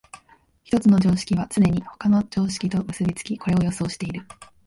[0.63, 4.23] 一つの常識はつねに他の常識と結び付き、これを予想している。